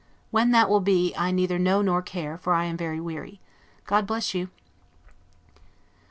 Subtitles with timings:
[0.31, 3.39] When that will be, I neither know nor care, for I am very weary.
[3.85, 4.49] God bless you!